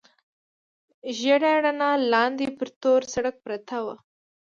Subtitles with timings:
[1.17, 3.95] ژېړه رڼا، لاندې پر تور سړک پرته وه.